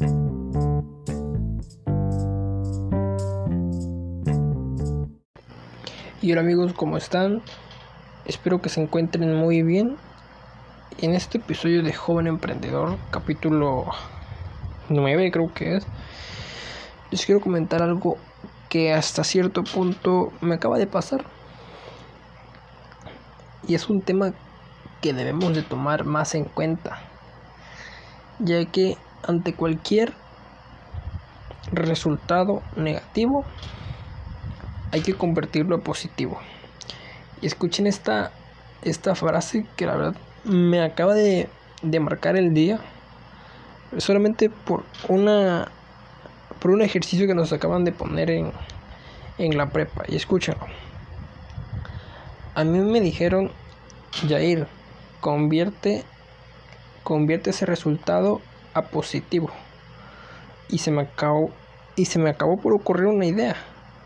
Y 0.00 0.06
hola 6.32 6.40
amigos, 6.40 6.72
¿cómo 6.72 6.96
están? 6.96 7.42
Espero 8.24 8.62
que 8.62 8.70
se 8.70 8.80
encuentren 8.80 9.34
muy 9.34 9.62
bien. 9.62 9.98
En 11.02 11.14
este 11.14 11.36
episodio 11.38 11.82
de 11.82 11.92
Joven 11.92 12.26
Emprendedor, 12.26 12.96
capítulo 13.10 13.90
9 14.88 15.30
creo 15.30 15.52
que 15.52 15.76
es, 15.76 15.86
les 17.10 17.26
quiero 17.26 17.42
comentar 17.42 17.82
algo 17.82 18.16
que 18.70 18.94
hasta 18.94 19.24
cierto 19.24 19.64
punto 19.64 20.32
me 20.40 20.54
acaba 20.54 20.78
de 20.78 20.86
pasar. 20.86 21.26
Y 23.68 23.74
es 23.74 23.90
un 23.90 24.00
tema 24.00 24.32
que 25.02 25.12
debemos 25.12 25.54
de 25.54 25.62
tomar 25.62 26.04
más 26.04 26.34
en 26.34 26.44
cuenta, 26.44 27.00
ya 28.38 28.64
que 28.64 28.96
ante 29.26 29.54
cualquier 29.54 30.12
resultado 31.72 32.62
negativo 32.76 33.44
hay 34.92 35.02
que 35.02 35.14
convertirlo 35.14 35.76
a 35.76 35.80
positivo. 35.80 36.38
Y 37.40 37.46
escuchen 37.46 37.86
esta, 37.86 38.32
esta 38.82 39.14
frase 39.14 39.66
que 39.76 39.86
la 39.86 39.96
verdad 39.96 40.16
me 40.44 40.82
acaba 40.82 41.14
de, 41.14 41.48
de 41.82 42.00
marcar 42.00 42.36
el 42.36 42.52
día. 42.52 42.80
Solamente 43.98 44.50
por 44.50 44.84
una 45.08 45.68
por 46.60 46.72
un 46.72 46.82
ejercicio 46.82 47.26
que 47.26 47.34
nos 47.34 47.52
acaban 47.52 47.84
de 47.84 47.92
poner 47.92 48.30
en, 48.30 48.52
en 49.38 49.56
la 49.56 49.70
prepa. 49.70 50.04
Y 50.06 50.16
escúchenlo. 50.16 50.66
A 52.54 52.64
mí 52.64 52.78
me 52.80 53.00
dijeron, 53.00 53.50
Jair, 54.28 54.66
convierte, 55.20 56.04
convierte 57.02 57.50
ese 57.50 57.64
resultado 57.64 58.42
a 58.74 58.82
positivo. 58.82 59.50
Y 60.68 60.78
se 60.78 60.90
me 60.90 61.02
acabó, 61.02 61.50
y 61.96 62.04
se 62.04 62.18
me 62.18 62.30
acabó 62.30 62.56
por 62.56 62.72
ocurrir 62.72 63.06
una 63.06 63.26
idea. 63.26 63.56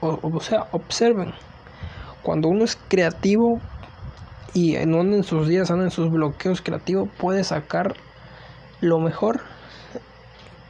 O, 0.01 0.41
sea, 0.41 0.67
observen. 0.73 1.33
Cuando 2.23 2.48
uno 2.48 2.65
es 2.65 2.77
creativo 2.89 3.61
y 4.53 4.77
no 4.87 5.01
anda 5.01 5.17
en 5.17 5.25
sus 5.25 5.48
días, 5.48 5.70
anda 5.70 5.85
en 5.85 5.91
sus 5.91 6.11
bloqueos 6.11 6.61
creativos, 6.61 7.09
puede 7.19 7.42
sacar 7.42 7.95
lo 8.81 8.98
mejor 8.98 9.41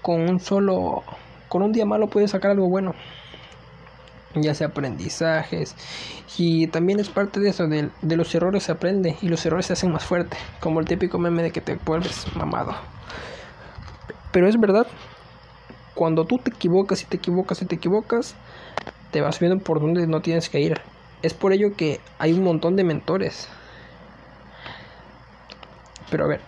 con 0.03 0.21
un 0.21 0.39
solo, 0.39 1.03
con 1.49 1.63
un 1.63 1.73
día 1.73 1.85
malo 1.85 2.09
puede 2.09 2.29
sacar 2.29 2.53
algo 2.53 2.69
bueno. 2.69 2.95
Ya 4.37 4.55
sea 4.55 4.69
aprendizajes. 4.69 5.77
Y 6.37 6.67
también 6.69 6.99
es 6.99 7.09
parte 7.09 7.41
de 7.41 7.51
eso, 7.51 7.67
de, 7.67 7.91
de 8.03 8.17
los 8.17 8.35
errores 8.35 8.65
se 8.65 8.73
aprende 8.73 9.17
y 9.23 9.29
los 9.29 9.45
errores 9.47 9.67
se 9.67 9.73
hacen 9.75 9.93
más 9.93 10.05
fuerte. 10.05 10.37
Como 10.61 10.81
el 10.81 10.87
típico 10.87 11.19
meme 11.19 11.43
de 11.43 11.51
que 11.51 11.61
te 11.61 11.77
vuelves 11.77 12.27
mamado. 12.37 12.75
Pero 14.35 14.49
es 14.49 14.59
verdad, 14.59 14.89
cuando 15.95 16.25
tú 16.25 16.39
te 16.39 16.51
equivocas 16.51 17.01
y 17.05 17.07
te 17.07 17.19
equivocas 17.19 17.63
y 17.63 17.67
te 17.67 17.77
equivocas, 17.77 18.35
te 19.13 19.21
vas 19.21 19.39
viendo 19.39 19.63
por 19.63 19.81
donde 19.81 20.09
no 20.09 20.23
tienes 20.23 20.49
que 20.49 20.59
ir. 20.59 20.81
Es 21.23 21.35
por 21.35 21.53
ello 21.53 21.69
que 21.77 22.01
hay 22.19 22.33
un 22.33 22.43
montón 22.43 22.75
de 22.75 22.83
mentores. 22.83 23.49
Pero 26.11 26.25
a 26.25 26.29
ver, 26.29 26.41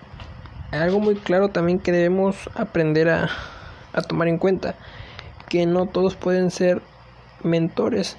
algo 0.72 0.98
muy 0.98 1.14
claro 1.14 1.50
también 1.50 1.78
que 1.78 1.92
debemos 1.92 2.50
aprender 2.56 3.08
a, 3.08 3.28
a 3.92 4.02
tomar 4.02 4.26
en 4.26 4.38
cuenta. 4.38 4.74
Que 5.48 5.64
no 5.64 5.86
todos 5.86 6.16
pueden 6.16 6.50
ser 6.50 6.82
mentores. 7.44 8.16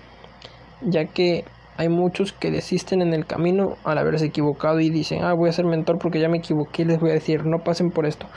Ya 0.79 1.07
que 1.07 1.43
hay 1.75 1.89
muchos 1.89 2.31
que 2.31 2.51
desisten 2.51 3.01
en 3.01 3.13
el 3.13 3.25
camino 3.25 3.75
al 3.83 3.97
haberse 3.97 4.27
equivocado 4.27 4.79
y 4.79 4.89
dicen, 4.89 5.25
ah, 5.25 5.33
voy 5.33 5.49
a 5.49 5.51
ser 5.51 5.65
mentor 5.65 5.99
porque 5.99 6.21
ya 6.21 6.29
me 6.29 6.37
equivoqué 6.37 6.83
y 6.83 6.85
les 6.85 7.01
voy 7.01 7.09
a 7.09 7.15
decir, 7.15 7.45
no 7.45 7.65
pasen 7.65 7.91
por 7.91 8.05
esto. 8.05 8.27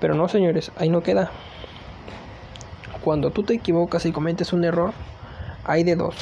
Pero 0.00 0.14
no, 0.14 0.28
señores, 0.28 0.72
ahí 0.76 0.88
no 0.88 1.02
queda. 1.02 1.30
Cuando 3.02 3.30
tú 3.30 3.42
te 3.42 3.54
equivocas 3.54 4.06
y 4.06 4.12
cometes 4.12 4.52
un 4.52 4.64
error, 4.64 4.92
hay 5.64 5.84
de 5.84 5.94
dos. 5.94 6.14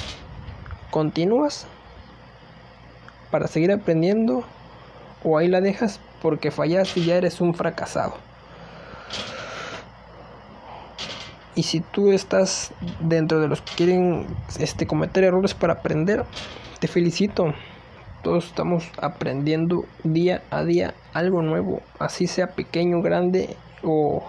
¿Continúas 0.90 1.66
para 3.30 3.46
seguir 3.46 3.72
aprendiendo 3.72 4.44
o 5.22 5.38
ahí 5.38 5.48
la 5.48 5.60
dejas 5.60 6.00
porque 6.20 6.50
fallaste 6.50 7.00
y 7.00 7.06
ya 7.06 7.16
eres 7.16 7.40
un 7.40 7.54
fracasado? 7.54 8.14
Y 11.54 11.64
si 11.64 11.80
tú 11.80 12.12
estás 12.12 12.72
dentro 13.00 13.40
de 13.40 13.48
los 13.48 13.60
que 13.60 13.74
quieren 13.74 14.26
este, 14.60 14.86
cometer 14.86 15.24
errores 15.24 15.54
para 15.54 15.74
aprender, 15.74 16.24
te 16.78 16.86
felicito. 16.86 17.52
Todos 18.22 18.46
estamos 18.46 18.88
aprendiendo 19.00 19.84
día 20.04 20.42
a 20.50 20.64
día 20.64 20.94
algo 21.12 21.42
nuevo, 21.42 21.82
así 21.98 22.26
sea 22.26 22.48
pequeño, 22.48 23.00
grande 23.00 23.56
o 23.82 24.24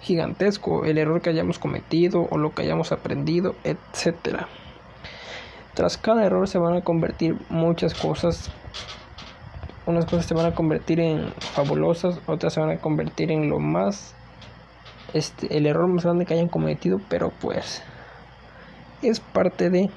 gigantesco 0.00 0.84
el 0.84 0.98
error 0.98 1.22
que 1.22 1.30
hayamos 1.30 1.58
cometido 1.58 2.26
o 2.30 2.38
lo 2.38 2.54
que 2.54 2.62
hayamos 2.62 2.92
aprendido, 2.92 3.54
etcétera. 3.64 4.48
Tras 5.74 5.96
cada 5.98 6.24
error 6.24 6.46
se 6.46 6.58
van 6.58 6.76
a 6.76 6.82
convertir 6.82 7.36
muchas 7.48 7.94
cosas. 7.94 8.50
Unas 9.86 10.04
cosas 10.04 10.26
se 10.26 10.34
van 10.34 10.46
a 10.46 10.54
convertir 10.54 11.00
en 11.00 11.32
fabulosas, 11.54 12.20
otras 12.26 12.54
se 12.54 12.60
van 12.60 12.70
a 12.70 12.78
convertir 12.78 13.32
en 13.32 13.48
lo 13.48 13.58
más 13.58 14.14
este 15.12 15.56
el 15.56 15.66
error 15.66 15.88
más 15.88 16.04
grande 16.04 16.26
que 16.26 16.34
hayan 16.34 16.48
cometido, 16.48 17.00
pero 17.08 17.30
pues 17.40 17.82
es 19.02 19.20
parte 19.20 19.70
de 19.70 19.90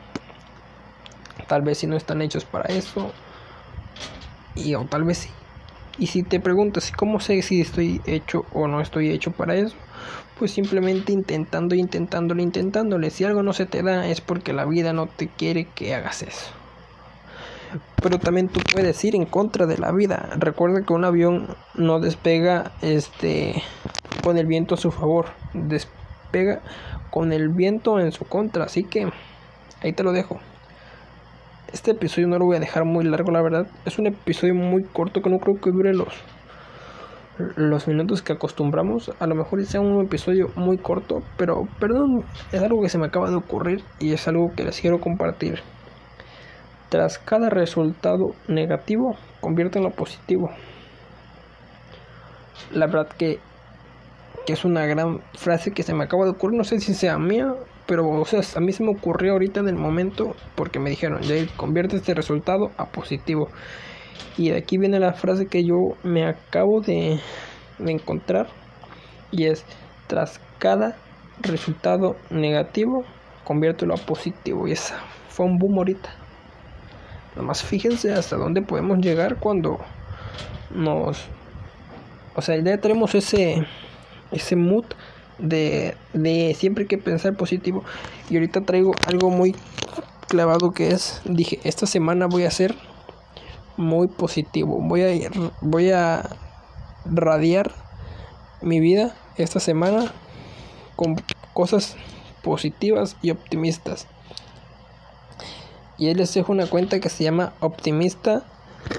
tal 1.48 1.62
vez 1.62 1.80
si 1.80 1.88
no 1.88 1.96
están 1.96 2.22
hechos 2.22 2.46
para 2.46 2.66
eso 2.66 3.12
y 4.56 4.76
o 4.76 4.86
tal 4.86 5.04
vez 5.04 5.20
sí. 5.20 5.30
Y 6.00 6.08
si 6.08 6.24
te 6.24 6.40
preguntas 6.40 6.92
cómo 6.96 7.20
sé 7.20 7.42
si 7.42 7.62
estoy 7.62 8.02
hecho 8.06 8.46
o 8.54 8.68
no 8.68 8.82
estoy 8.82 9.10
hecho 9.10 9.32
para 9.32 9.56
eso, 9.56 9.76
pues 10.38 10.52
simplemente 10.52 11.12
intentando, 11.12 11.76
intentándolo, 11.76 12.42
intentándole. 12.42 13.10
Si 13.10 13.24
algo 13.24 13.42
no 13.42 13.54
se 13.54 13.66
te 13.66 13.82
da 13.82 14.08
es 14.08 14.22
porque 14.22 14.54
la 14.54 14.66
vida 14.66 14.94
no 14.94 15.08
te 15.08 15.28
quiere 15.28 15.66
que 15.66 15.96
hagas 15.96 16.22
eso. 16.22 16.52
Pero 18.02 18.20
también 18.20 18.48
tú 18.48 18.62
puedes 18.72 19.04
ir 19.04 19.16
en 19.16 19.26
contra 19.26 19.66
de 19.66 19.78
la 19.78 19.92
vida. 19.92 20.30
Recuerda 20.38 20.84
que 20.86 20.94
un 20.94 21.04
avión 21.04 21.56
no 21.74 22.00
despega 22.00 22.72
este 22.82 23.62
con 24.24 24.38
el 24.38 24.46
viento 24.46 24.76
a 24.76 24.78
su 24.78 24.92
favor, 24.92 25.28
despega 25.54 26.62
con 27.10 27.34
el 27.34 27.50
viento 27.50 28.00
en 28.00 28.12
su 28.12 28.26
contra, 28.26 28.66
así 28.66 28.84
que 28.84 29.10
ahí 29.82 29.94
te 29.94 30.04
lo 30.04 30.12
dejo. 30.12 30.40
Este 31.74 31.92
episodio 31.92 32.28
no 32.28 32.38
lo 32.38 32.46
voy 32.46 32.58
a 32.58 32.60
dejar 32.60 32.86
muy 32.86 33.04
largo, 33.04 33.32
la 33.32 33.42
verdad. 33.42 33.68
Es 33.86 34.00
un 34.00 34.08
episodio 34.08 34.56
muy 34.56 34.84
corto 34.84 35.22
que 35.22 35.30
no 35.30 35.40
creo 35.40 35.60
que 35.60 35.72
dure 35.72 35.94
los 35.94 36.14
los 37.56 37.88
minutos 37.88 38.22
que 38.22 38.34
acostumbramos. 38.34 39.12
A 39.20 39.28
lo 39.28 39.36
mejor 39.36 39.64
sea 39.66 39.82
un 39.82 40.04
episodio 40.04 40.50
muy 40.56 40.78
corto, 40.78 41.22
pero 41.38 41.68
perdón, 41.80 42.24
es 42.52 42.62
algo 42.62 42.82
que 42.82 42.90
se 42.90 42.98
me 42.98 43.08
acaba 43.08 43.30
de 43.30 43.36
ocurrir 43.36 43.84
y 44.00 44.14
es 44.14 44.28
algo 44.28 44.52
que 44.56 44.64
les 44.64 44.80
quiero 44.80 45.00
compartir. 45.00 45.60
Tras 46.90 47.20
cada 47.20 47.50
resultado 47.50 48.32
negativo, 48.48 49.16
lo 49.42 49.92
positivo. 49.92 50.50
La 52.72 52.88
verdad 52.88 53.10
que, 53.18 53.40
que 54.46 54.54
es 54.54 54.66
una 54.66 54.86
gran 54.86 55.22
frase 55.36 55.72
que 55.72 55.84
se 55.84 55.94
me 55.94 56.06
acaba 56.06 56.26
de 56.26 56.32
ocurrir. 56.32 56.58
No 56.58 56.64
sé 56.64 56.80
si 56.80 56.94
sea 56.94 57.18
mía, 57.18 57.54
pero 57.88 58.10
o 58.10 58.26
sea, 58.26 58.42
a 58.56 58.60
mí 58.60 58.74
se 58.74 58.84
me 58.84 58.92
ocurrió 58.92 59.34
ahorita 59.34 59.62
en 59.62 59.70
el 59.70 59.76
momento 59.76 60.36
porque 60.56 60.78
me 60.78 60.90
dijeron, 60.90 61.22
convierte 61.56 61.96
este 61.96 62.14
resultado 62.14 62.72
a 62.78 62.88
positivo. 62.88 63.50
Y 64.38 64.50
de 64.50 64.58
aquí 64.58 64.78
viene 64.78 65.00
la 65.00 65.14
frase 65.14 65.48
que 65.48 65.64
yo 65.64 65.96
me 66.04 66.26
acabo 66.26 66.82
de, 66.82 67.20
encontrar. 67.80 68.48
Y 69.32 69.46
es, 69.46 69.66
tras 70.08 70.40
cada 70.60 70.98
resultado 71.42 72.18
negativo, 72.30 73.04
conviértelo 73.46 73.94
a 73.96 73.98
positivo. 73.98 74.68
Y 74.68 74.74
esa 74.74 75.00
fue 75.30 75.46
un 75.46 75.58
boom 75.58 75.78
ahorita. 75.78 76.10
Nomás 77.36 77.64
fíjense 77.64 78.14
hasta 78.14 78.36
dónde 78.36 78.62
podemos 78.62 79.00
llegar 79.00 79.38
cuando 79.38 79.80
nos... 80.72 81.26
O 82.36 82.42
sea, 82.42 82.58
ya 82.62 82.78
tenemos 82.78 83.16
ese, 83.16 83.66
ese 84.32 84.56
mood 84.56 84.86
de, 85.40 85.96
de 86.14 86.56
siempre 86.58 86.84
hay 86.84 86.88
que 86.88 86.98
pensar 86.98 87.36
positivo. 87.36 87.84
Y 88.30 88.36
ahorita 88.36 88.62
traigo 88.62 88.94
algo 89.06 89.30
muy 89.30 89.56
clavado 90.28 90.72
que 90.72 90.90
es, 90.90 91.22
dije, 91.26 91.60
esta 91.64 91.86
semana 91.86 92.28
voy 92.28 92.44
a 92.44 92.50
hacer 92.50 92.76
muy 93.78 94.08
positivo. 94.08 94.80
Voy 94.82 95.04
a, 95.04 95.30
voy 95.62 95.92
a 95.92 96.30
radiar 97.06 97.72
mi 98.62 98.80
vida 98.80 99.16
esta 99.38 99.60
semana 99.60 100.12
con 100.96 101.16
cosas 101.54 101.96
positivas 102.44 103.16
y 103.22 103.32
optimistas. 103.32 104.08
Y 105.98 106.08
ahí 106.08 106.14
les 106.14 106.34
dejo 106.34 106.52
una 106.52 106.68
cuenta 106.68 107.00
que 107.00 107.10
se 107.10 107.24
llama 107.24 107.54
Optimista, 107.60 108.44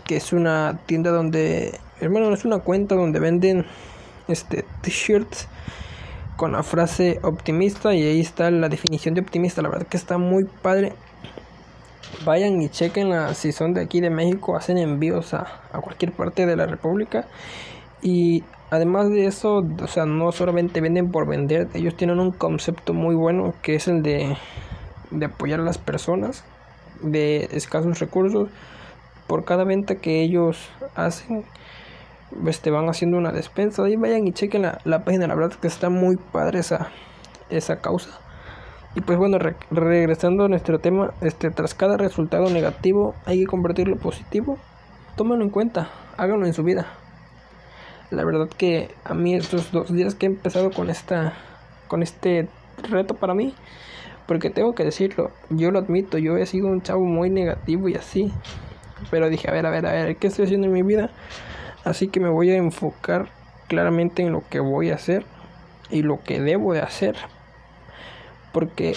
que 0.04 0.16
es 0.16 0.32
una 0.32 0.80
tienda 0.86 1.10
donde, 1.10 1.78
hermano, 2.00 2.32
es 2.34 2.44
una 2.44 2.58
cuenta 2.58 2.96
donde 2.96 3.20
venden 3.20 3.66
este 4.26 4.64
t-shirts 4.82 5.48
con 6.38 6.52
la 6.52 6.62
frase 6.62 7.18
optimista 7.24 7.92
y 7.96 8.02
ahí 8.04 8.20
está 8.20 8.48
la 8.52 8.68
definición 8.68 9.12
de 9.14 9.22
optimista. 9.22 9.60
La 9.60 9.70
verdad 9.70 9.88
que 9.88 9.96
está 9.96 10.18
muy 10.18 10.44
padre 10.44 10.92
vayan 12.24 12.62
y 12.62 12.68
chequen 12.68 13.12
si 13.34 13.50
son 13.50 13.74
de 13.74 13.82
aquí 13.82 14.00
de 14.00 14.08
México, 14.08 14.56
hacen 14.56 14.78
envíos 14.78 15.34
a, 15.34 15.46
cualquier 15.82 16.12
parte 16.12 16.46
de 16.46 16.56
la 16.56 16.66
República 16.66 17.26
Y 18.02 18.44
además 18.70 19.10
de 19.10 19.26
eso, 19.26 19.64
o 19.82 19.86
sea, 19.88 20.06
no 20.06 20.30
solamente 20.30 20.80
venden 20.80 21.10
por 21.10 21.26
vender, 21.26 21.66
ellos 21.74 21.96
tienen 21.96 22.20
un 22.20 22.30
concepto 22.30 22.94
muy 22.94 23.16
bueno 23.16 23.54
que 23.60 23.74
es 23.74 23.88
el 23.88 24.02
de, 24.02 24.36
de 25.10 25.26
apoyar 25.26 25.58
a 25.58 25.64
las 25.64 25.78
personas 25.78 26.44
de 27.02 27.48
escasos 27.50 27.98
recursos. 27.98 28.48
Por 29.26 29.44
cada 29.44 29.64
venta 29.64 29.96
que 29.96 30.22
ellos 30.22 30.70
hacen, 30.94 31.44
pues 32.42 32.60
te 32.60 32.70
van 32.70 32.88
haciendo 32.88 33.16
una 33.18 33.32
despensa. 33.32 33.84
Ahí 33.84 33.96
vayan 33.96 34.26
y 34.26 34.32
chequen 34.32 34.62
la, 34.62 34.78
la 34.84 35.04
página, 35.04 35.26
la 35.26 35.34
verdad 35.34 35.58
que 35.58 35.68
está 35.68 35.90
muy 35.90 36.16
padre 36.16 36.60
esa, 36.60 36.88
esa 37.50 37.80
causa. 37.80 38.20
Y 38.94 39.00
pues 39.00 39.18
bueno, 39.18 39.38
regresando 39.70 40.44
a 40.44 40.48
nuestro 40.48 40.78
tema, 40.78 41.12
este, 41.20 41.50
tras 41.50 41.74
cada 41.74 41.96
resultado 41.96 42.50
negativo 42.50 43.14
hay 43.26 43.40
que 43.40 43.46
convertirlo 43.46 43.96
positivo. 43.96 44.58
Tómalo 45.16 45.44
en 45.44 45.50
cuenta, 45.50 45.90
háganlo 46.16 46.46
en 46.46 46.54
su 46.54 46.62
vida. 46.62 46.86
La 48.10 48.24
verdad 48.24 48.48
que 48.48 48.88
a 49.04 49.14
mí 49.14 49.34
estos 49.34 49.70
dos 49.70 49.92
días 49.92 50.14
que 50.14 50.26
he 50.26 50.28
empezado 50.30 50.70
con 50.70 50.88
esta, 50.88 51.34
con 51.88 52.02
este 52.02 52.48
reto 52.90 53.14
para 53.14 53.34
mí, 53.34 53.54
porque 54.26 54.50
tengo 54.50 54.72
que 54.74 54.84
decirlo, 54.84 55.30
yo 55.50 55.70
lo 55.70 55.78
admito, 55.78 56.18
yo 56.18 56.36
he 56.36 56.46
sido 56.46 56.68
un 56.68 56.80
chavo 56.80 57.04
muy 57.04 57.30
negativo 57.30 57.88
y 57.88 57.94
así. 57.94 58.32
Pero 59.10 59.28
dije, 59.28 59.48
a 59.48 59.52
ver, 59.52 59.66
a 59.66 59.70
ver, 59.70 59.86
a 59.86 59.92
ver, 59.92 60.16
¿qué 60.16 60.26
estoy 60.26 60.46
haciendo 60.46 60.66
en 60.66 60.72
mi 60.72 60.82
vida? 60.82 61.10
Así 61.88 62.08
que 62.08 62.20
me 62.20 62.28
voy 62.28 62.50
a 62.50 62.56
enfocar 62.56 63.30
claramente 63.66 64.20
en 64.20 64.30
lo 64.30 64.46
que 64.46 64.60
voy 64.60 64.90
a 64.90 64.96
hacer 64.96 65.24
y 65.88 66.02
lo 66.02 66.22
que 66.22 66.38
debo 66.38 66.74
de 66.74 66.80
hacer. 66.80 67.16
Porque 68.52 68.94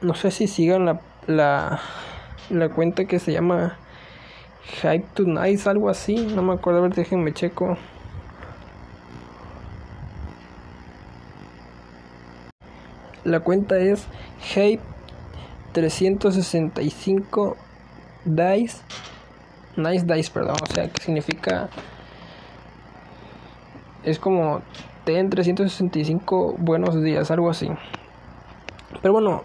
no 0.00 0.14
sé 0.14 0.32
si 0.32 0.48
sigan 0.48 0.84
la, 0.84 1.00
la, 2.50 2.68
cuenta 2.70 3.04
que 3.04 3.20
se 3.20 3.30
llama 3.30 3.78
Hype 4.82 5.06
Tonight, 5.14 5.64
algo 5.68 5.88
así, 5.88 6.16
no 6.34 6.42
me 6.42 6.54
acuerdo, 6.54 6.80
a 6.80 6.82
ver, 6.82 6.94
déjenme 6.94 7.32
checo. 7.32 7.76
La 13.22 13.38
cuenta 13.38 13.78
es 13.78 14.08
Hype 14.54 14.82
365 15.70 17.56
Dice. 18.24 18.78
Nice 19.76 20.04
Dice, 20.04 20.32
perdón, 20.32 20.56
o 20.60 20.74
sea, 20.74 20.88
que 20.90 21.00
significa 21.00 21.70
es 24.04 24.18
como 24.18 24.60
ten 25.04 25.30
365 25.30 26.56
buenos 26.58 27.02
días, 27.02 27.30
algo 27.30 27.50
así. 27.50 27.68
Pero 29.02 29.12
bueno, 29.12 29.42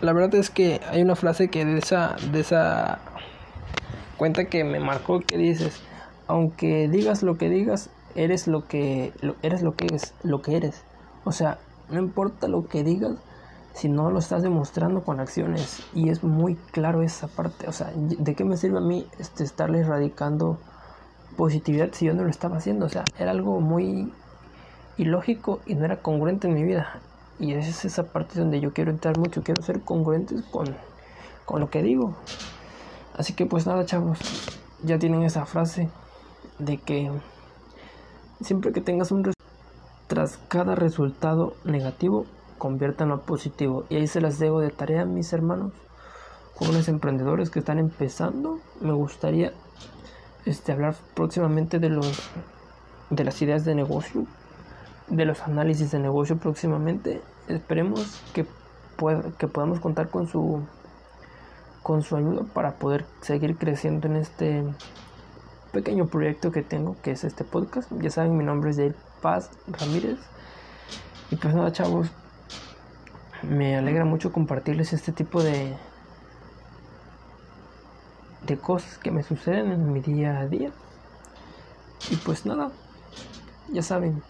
la 0.00 0.12
verdad 0.12 0.34
es 0.34 0.50
que 0.50 0.80
hay 0.90 1.02
una 1.02 1.16
frase 1.16 1.48
que 1.48 1.64
de 1.64 1.78
esa, 1.78 2.16
de 2.30 2.40
esa 2.40 2.98
cuenta 4.16 4.44
que 4.44 4.64
me 4.64 4.80
marcó 4.80 5.20
que 5.20 5.36
dices, 5.36 5.82
aunque 6.26 6.88
digas 6.88 7.22
lo 7.22 7.36
que 7.36 7.48
digas, 7.48 7.90
eres 8.14 8.46
lo 8.46 8.66
que 8.66 9.12
eres 9.42 9.62
lo 9.62 9.72
que 9.72 9.86
es, 9.92 10.14
lo 10.22 10.42
que 10.42 10.56
eres. 10.56 10.84
O 11.24 11.32
sea, 11.32 11.58
no 11.90 11.98
importa 11.98 12.48
lo 12.48 12.66
que 12.66 12.84
digas 12.84 13.16
si 13.72 13.88
no 13.88 14.10
lo 14.10 14.18
estás 14.18 14.42
demostrando 14.42 15.02
con 15.02 15.18
acciones 15.18 15.84
y 15.94 16.08
es 16.08 16.22
muy 16.22 16.54
claro 16.54 17.02
esa 17.02 17.26
parte, 17.26 17.66
o 17.66 17.72
sea, 17.72 17.90
¿de 17.96 18.34
qué 18.34 18.44
me 18.44 18.56
sirve 18.56 18.78
a 18.78 18.80
mí 18.80 19.04
este 19.18 19.42
estarle 19.42 19.80
erradicando 19.80 20.58
positividad 21.36 21.90
si 21.92 22.06
yo 22.06 22.14
no 22.14 22.24
lo 22.24 22.30
estaba 22.30 22.56
haciendo? 22.56 22.86
O 22.86 22.88
sea, 22.88 23.04
era 23.18 23.30
algo 23.30 23.60
muy 23.60 24.12
ilógico 24.96 25.60
y 25.66 25.74
no 25.74 25.84
era 25.84 26.02
congruente 26.02 26.48
en 26.48 26.54
mi 26.54 26.62
vida. 26.62 27.00
Y 27.38 27.52
esa 27.52 27.68
es 27.68 27.84
esa 27.84 28.04
parte 28.04 28.38
donde 28.38 28.60
yo 28.60 28.72
quiero 28.72 28.90
entrar 28.90 29.18
mucho, 29.18 29.42
quiero 29.42 29.62
ser 29.62 29.80
congruentes 29.80 30.42
con, 30.44 30.74
con 31.44 31.60
lo 31.60 31.70
que 31.70 31.82
digo. 31.82 32.16
Así 33.16 33.32
que 33.32 33.46
pues 33.46 33.66
nada 33.66 33.84
chavos, 33.84 34.18
ya 34.82 34.98
tienen 34.98 35.22
esa 35.22 35.46
frase 35.46 35.88
de 36.58 36.78
que 36.78 37.10
siempre 38.40 38.72
que 38.72 38.80
tengas 38.80 39.10
un 39.10 39.32
tras 40.06 40.38
cada 40.48 40.74
resultado 40.74 41.54
negativo, 41.64 42.26
conviértanlo 42.58 43.14
a 43.14 43.22
positivo. 43.22 43.84
Y 43.88 43.96
ahí 43.96 44.06
se 44.06 44.20
las 44.20 44.38
dejo 44.38 44.60
de 44.60 44.70
tarea, 44.70 45.04
mis 45.04 45.32
hermanos, 45.32 45.72
jóvenes 46.54 46.88
emprendedores 46.88 47.50
que 47.50 47.60
están 47.60 47.78
empezando. 47.78 48.60
Me 48.80 48.92
gustaría 48.92 49.52
este, 50.46 50.72
hablar 50.72 50.94
próximamente 51.14 51.78
de 51.78 51.88
los 51.88 52.30
de 53.10 53.24
las 53.24 53.40
ideas 53.42 53.64
de 53.64 53.74
negocio 53.74 54.26
de 55.08 55.24
los 55.24 55.42
análisis 55.42 55.90
de 55.90 55.98
negocio 55.98 56.36
próximamente. 56.36 57.20
Esperemos 57.48 58.22
que, 58.32 58.46
pueda, 58.96 59.22
que 59.38 59.48
podamos 59.48 59.80
contar 59.80 60.08
con 60.08 60.26
su, 60.26 60.60
con 61.82 62.02
su 62.02 62.16
ayuda 62.16 62.44
para 62.52 62.72
poder 62.72 63.04
seguir 63.20 63.56
creciendo 63.56 64.08
en 64.08 64.16
este 64.16 64.64
pequeño 65.72 66.06
proyecto 66.06 66.52
que 66.52 66.62
tengo, 66.62 66.96
que 67.02 67.12
es 67.12 67.24
este 67.24 67.44
podcast. 67.44 67.90
Ya 68.00 68.10
saben, 68.10 68.36
mi 68.36 68.44
nombre 68.44 68.70
es 68.70 68.76
Jair 68.76 68.94
Paz 69.20 69.50
Ramírez. 69.66 70.18
Y 71.30 71.36
pues 71.36 71.54
nada, 71.54 71.72
chavos, 71.72 72.08
me 73.42 73.76
alegra 73.76 74.04
mucho 74.04 74.32
compartirles 74.32 74.92
este 74.92 75.12
tipo 75.12 75.42
de, 75.42 75.74
de 78.46 78.58
cosas 78.58 78.98
que 78.98 79.10
me 79.10 79.22
suceden 79.22 79.72
en 79.72 79.92
mi 79.92 80.00
día 80.00 80.38
a 80.38 80.46
día. 80.46 80.70
Y 82.10 82.16
pues 82.16 82.44
nada, 82.46 82.70
ya 83.72 83.82
saben, 83.82 84.22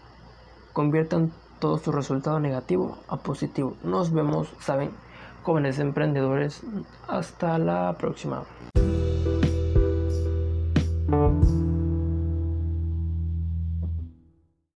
conviertan 0.73 1.31
todo 1.59 1.77
su 1.77 1.91
resultado 1.91 2.39
negativo 2.39 2.97
a 3.07 3.17
positivo. 3.17 3.75
Nos 3.83 4.11
vemos, 4.11 4.49
saben, 4.59 4.91
jóvenes 5.43 5.79
emprendedores. 5.79 6.61
Hasta 7.07 7.57
la 7.57 7.95
próxima. 7.97 8.43